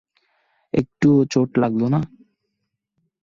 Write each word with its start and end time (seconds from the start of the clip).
একটুও 0.73 1.19
চোট 1.25 1.49
লাগলো 1.57 1.85
না! 1.93 1.99